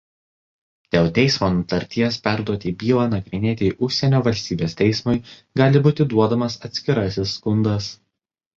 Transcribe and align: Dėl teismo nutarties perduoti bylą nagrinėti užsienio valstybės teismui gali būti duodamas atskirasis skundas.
Dėl 0.93 1.09
teismo 1.17 1.49
nutarties 1.57 2.17
perduoti 2.29 2.73
bylą 2.85 3.03
nagrinėti 3.13 3.69
užsienio 3.89 4.23
valstybės 4.31 4.75
teismui 4.81 5.17
gali 5.63 5.85
būti 5.91 6.11
duodamas 6.17 6.61
atskirasis 6.71 7.39
skundas. 7.39 7.95